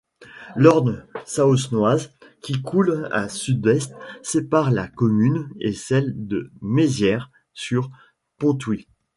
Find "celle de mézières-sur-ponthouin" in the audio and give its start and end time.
5.73-8.81